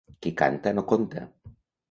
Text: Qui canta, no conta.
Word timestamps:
Qui 0.25 0.31
canta, 0.39 0.73
no 0.79 0.85
conta. 0.93 1.27